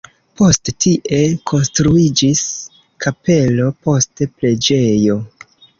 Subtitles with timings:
[0.39, 1.19] Poste tie
[1.51, 2.43] konstruiĝis
[3.07, 5.25] kapelo, poste preĝejo.